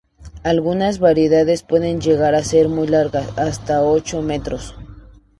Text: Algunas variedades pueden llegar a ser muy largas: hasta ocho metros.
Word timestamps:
Algunas 0.41 0.97
variedades 0.97 1.61
pueden 1.61 2.01
llegar 2.01 2.33
a 2.33 2.43
ser 2.43 2.67
muy 2.69 2.87
largas: 2.87 3.37
hasta 3.37 3.83
ocho 3.83 4.23
metros. 4.23 4.73